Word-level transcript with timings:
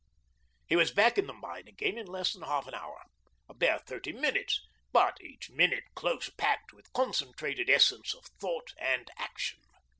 He 0.65 0.75
was 0.75 0.89
back 0.89 1.19
in 1.19 1.27
the 1.27 1.33
mine 1.33 1.67
again 1.67 1.95
in 1.95 2.07
less 2.07 2.33
than 2.33 2.41
half 2.41 2.65
an 2.67 2.73
hour 2.73 3.03
a 3.47 3.53
bare 3.53 3.77
thirty 3.77 4.11
minutes, 4.11 4.59
but 4.91 5.21
each 5.21 5.51
minute 5.51 5.83
close 5.93 6.27
packed 6.27 6.73
with 6.73 6.91
concentrated 6.93 7.69
essence 7.69 8.15
of 8.15 8.25
thought 8.39 8.73
and 8.79 9.11
action. 9.15 9.59